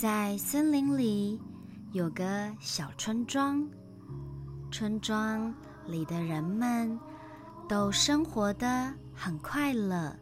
[0.00, 1.40] 在森林里
[1.90, 3.68] 有个小村庄，
[4.70, 5.52] 村庄
[5.88, 6.96] 里的人们
[7.68, 10.16] 都生活的很快乐。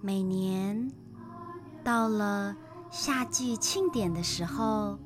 [0.00, 0.90] 每年
[1.84, 2.56] 到了
[2.90, 4.98] 夏季庆典的时候，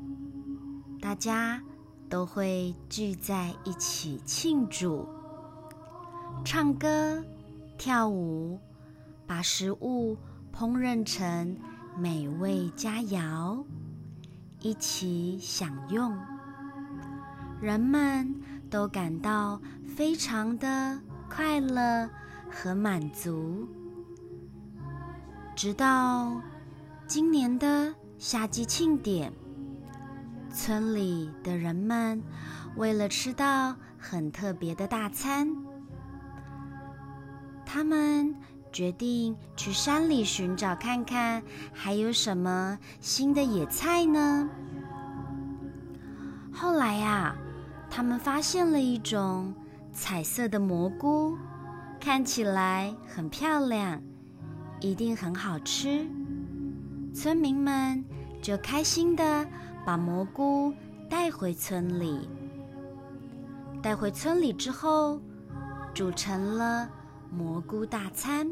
[0.98, 1.62] 大家
[2.08, 5.06] 都会聚在一起庆祝，
[6.42, 7.22] 唱歌、
[7.76, 8.58] 跳舞，
[9.26, 10.16] 把食物
[10.56, 11.54] 烹饪成
[12.00, 13.64] 美味佳肴，
[14.60, 16.16] 一起享用。
[17.60, 18.40] 人们
[18.70, 19.60] 都感到
[19.96, 20.96] 非常的
[21.28, 22.08] 快乐
[22.48, 23.68] 和满足。
[25.56, 26.40] 直到
[27.08, 29.32] 今年的夏季庆典，
[30.52, 32.22] 村里的人们
[32.76, 35.48] 为了吃到很特别的大餐，
[37.66, 38.32] 他们
[38.72, 44.48] 决定去山里寻找看看还有什么新的野菜呢。
[46.52, 47.36] 后来呀，
[47.90, 49.54] 他们发现了一种
[49.92, 51.36] 彩色的蘑菇，
[52.00, 54.00] 看起来很漂亮。
[54.80, 56.06] 一定很好吃，
[57.12, 58.04] 村民们
[58.40, 59.46] 就开心的
[59.84, 60.72] 把蘑菇
[61.10, 62.28] 带回村里。
[63.82, 65.20] 带回村里之后，
[65.92, 66.88] 煮成了
[67.30, 68.48] 蘑菇大餐。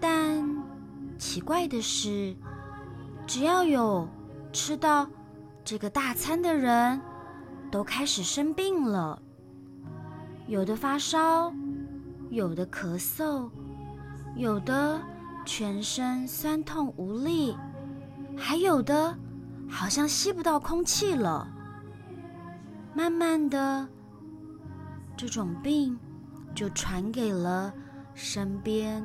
[0.00, 0.44] 但
[1.18, 2.36] 奇怪的是，
[3.26, 4.08] 只要有
[4.52, 5.06] 吃到
[5.64, 7.00] 这个大餐的人，
[7.70, 9.20] 都开始生病了，
[10.46, 11.52] 有的发烧，
[12.30, 13.48] 有的咳嗽。
[14.34, 14.98] 有的
[15.44, 17.54] 全身酸痛无力，
[18.34, 19.14] 还有的
[19.68, 21.46] 好像吸不到空气了。
[22.94, 23.86] 慢慢的，
[25.18, 25.98] 这种病
[26.54, 27.72] 就传给了
[28.14, 29.02] 身边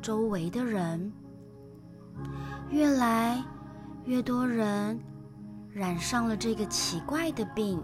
[0.00, 1.12] 周围的人，
[2.70, 3.42] 越来
[4.04, 4.98] 越多人
[5.72, 7.82] 染上了这个奇怪的病。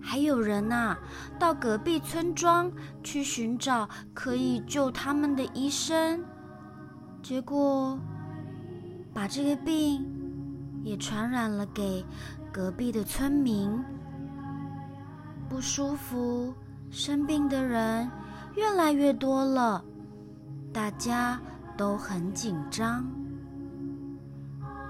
[0.00, 0.96] 还有人呐，
[1.38, 2.70] 到隔壁村庄
[3.02, 6.22] 去寻找可以救他们的医生，
[7.22, 7.98] 结果
[9.14, 10.04] 把这个病
[10.82, 12.04] 也传染了给
[12.52, 13.82] 隔壁的村民。
[15.48, 16.52] 不舒服、
[16.94, 18.08] 生病的人
[18.54, 19.84] 越来越多了，
[20.72, 21.40] 大家
[21.76, 23.04] 都很紧张。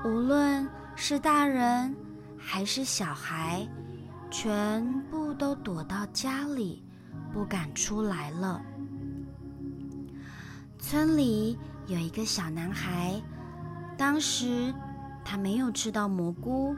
[0.05, 1.97] 无论是大人
[2.37, 3.67] 还是小孩。
[4.31, 6.83] 全部都躲到家里，
[7.33, 8.61] 不敢出来了。
[10.77, 13.23] 村里有一个小男孩，
[13.97, 14.75] 当时
[15.25, 16.75] 他没有吃到蘑菇，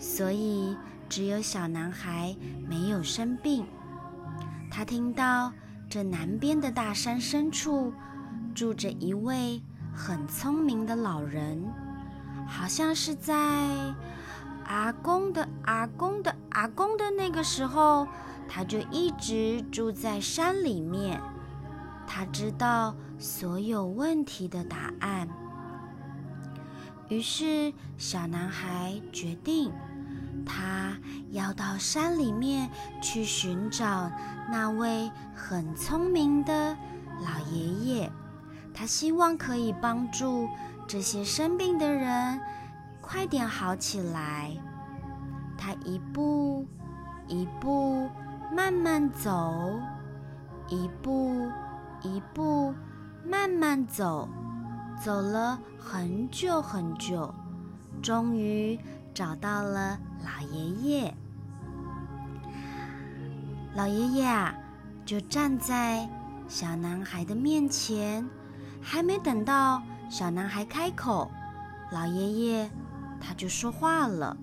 [0.00, 0.76] 所以
[1.08, 2.34] 只有小男孩
[2.68, 3.64] 没有生病。
[4.76, 5.50] 他听到
[5.88, 7.94] 这南边的大山深处
[8.54, 9.62] 住着一位
[9.94, 11.64] 很聪明的老人，
[12.46, 13.34] 好像是在。
[14.66, 18.06] 阿公的阿公的阿公的那个时候，
[18.46, 21.22] 他就一直住在山里面。
[22.06, 25.26] 他知道所有问题的答案。
[27.08, 29.72] 于是，小男孩决定，
[30.46, 30.96] 他
[31.32, 32.70] 要到山里面
[33.02, 34.10] 去寻找
[34.50, 36.74] 那位很聪明的
[37.20, 38.10] 老爷爷。
[38.72, 40.48] 他希望可以帮助
[40.86, 42.40] 这些生病的人。
[43.02, 44.50] 快点好起来！
[45.56, 46.66] 他一步
[47.28, 48.08] 一步
[48.52, 49.78] 慢慢走，
[50.68, 51.48] 一步
[52.02, 52.74] 一步
[53.24, 54.28] 慢慢走，
[55.00, 57.32] 走了很久很久，
[58.02, 58.76] 终于
[59.16, 61.14] 找到了老爷爷。
[63.74, 64.54] 老爷爷啊，
[65.06, 66.06] 就站在
[66.46, 68.28] 小男孩的面前，
[68.82, 71.30] 还没等到小男孩开口，
[71.92, 72.70] 老爷爷。
[73.18, 74.36] 他就说话了。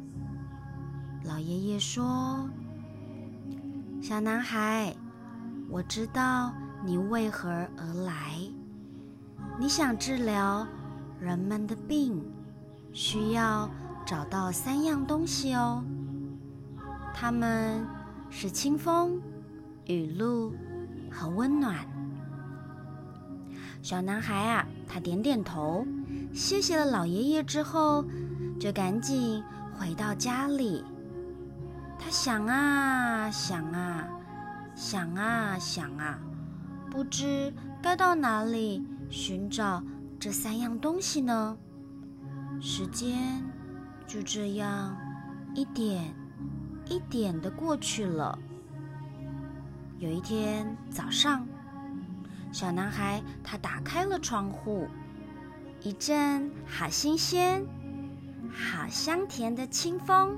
[1.23, 2.50] 老爷爷说
[4.01, 4.91] ：“小男孩，
[5.69, 6.51] 我知道
[6.83, 7.47] 你为何
[7.78, 8.39] 而来。
[9.59, 10.66] 你想治疗
[11.19, 12.19] 人们的病，
[12.91, 13.69] 需要
[14.05, 15.83] 找到三样东西哦。
[17.13, 17.85] 它们
[18.29, 19.21] 是清风、
[19.85, 20.53] 雨露
[21.11, 21.85] 和温暖。”
[23.81, 25.85] 小男孩啊，他点点头，
[26.33, 28.05] 谢谢了老爷爷之后。
[28.59, 30.85] 就赶紧回到家里。
[32.00, 34.07] 他想啊想啊，
[34.73, 36.17] 想啊想啊，
[36.89, 39.83] 不知该到哪里寻找
[40.17, 41.57] 这三样东西呢？
[42.61, 43.44] 时间
[44.07, 44.95] 就这样
[45.55, 46.13] 一点
[46.85, 48.38] 一点的过去了。
[50.00, 51.47] 有一天早上，
[52.51, 54.88] 小男孩他打开了窗户，
[55.81, 57.65] 一阵好新鲜、
[58.51, 60.38] 好香甜的清风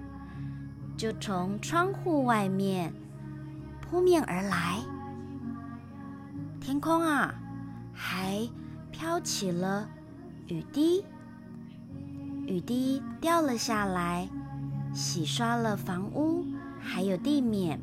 [0.95, 2.93] 就从窗户外面
[3.81, 4.79] 扑面而来。
[6.61, 7.33] 天空啊，
[7.93, 8.47] 还
[8.91, 9.89] 飘起了
[10.47, 11.03] 雨滴，
[12.47, 14.29] 雨滴掉了下来，
[14.93, 16.45] 洗刷了房屋
[16.79, 17.79] 还有地面。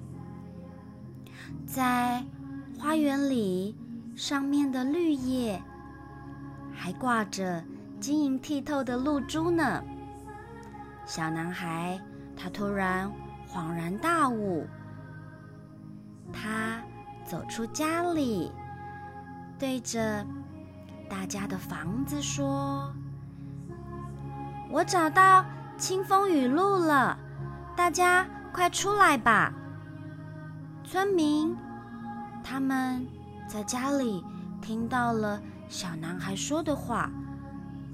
[1.67, 2.25] 在
[2.79, 3.77] 花园里，
[4.15, 5.61] 上面的绿叶
[6.73, 7.63] 还挂着
[8.01, 9.83] 晶莹剔透的露珠呢。
[11.05, 12.01] 小男孩
[12.37, 13.11] 他突然
[13.49, 14.67] 恍然大悟，
[16.33, 16.81] 他
[17.25, 18.53] 走出家里。
[19.59, 20.27] 对着
[21.09, 22.93] 大家的房子说
[24.73, 25.45] ：“我找到
[25.77, 27.17] 清风雨露了，
[27.77, 29.53] 大家快出来吧！”
[30.83, 31.55] 村民
[32.43, 33.07] 他们
[33.47, 34.25] 在家里
[34.63, 37.11] 听到了小男孩说的话，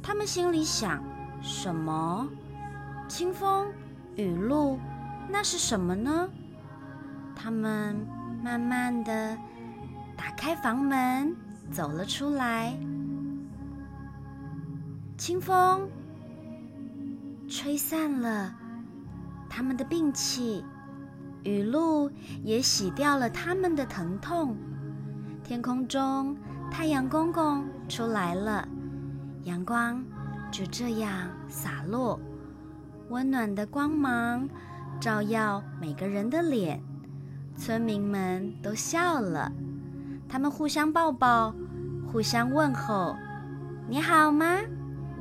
[0.00, 1.02] 他们心里想：
[1.42, 2.28] 什么？
[3.08, 3.66] 清风
[4.14, 4.78] 雨露？
[5.28, 6.28] 那是什么呢？
[7.34, 7.96] 他们
[8.42, 9.36] 慢慢的
[10.16, 11.34] 打开房门。
[11.70, 12.74] 走了出来，
[15.18, 15.86] 清风
[17.48, 18.54] 吹散了
[19.48, 20.62] 他们的病气，
[21.44, 22.10] 雨露
[22.44, 24.54] 也洗掉了他们的疼痛。
[25.42, 26.36] 天空中，
[26.70, 28.68] 太阳公公出来了，
[29.44, 30.04] 阳光
[30.50, 32.20] 就这样洒落，
[33.08, 34.46] 温暖的光芒
[35.00, 36.82] 照耀每个人的脸，
[37.56, 39.50] 村民们都笑了。
[40.28, 41.54] 他们互相抱抱，
[42.12, 43.16] 互相问候
[43.88, 44.58] ：“你好吗？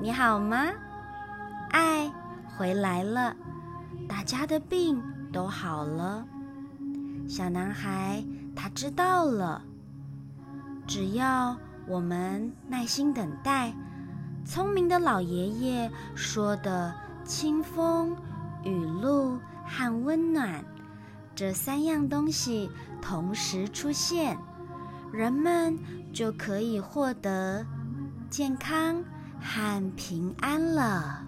[0.02, 0.68] 你好吗？”
[1.70, 2.12] 爱
[2.58, 3.36] 回来了，
[4.08, 6.26] 大家的病都好了。
[7.28, 8.24] 小男孩
[8.56, 9.62] 他知道了，
[10.88, 13.74] 只要我们耐心等待，
[14.46, 16.94] 聪明的老爷爷说的
[17.26, 18.16] “清风、
[18.64, 20.64] 雨露和温暖”
[21.36, 22.70] 这三样东西
[23.02, 24.38] 同时出现。
[25.12, 25.78] 人们
[26.14, 27.66] 就可以获得
[28.30, 29.04] 健康
[29.42, 31.27] 和平安了。